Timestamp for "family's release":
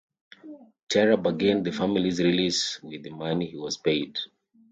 1.71-2.81